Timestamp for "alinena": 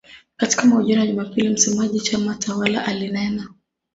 2.85-3.47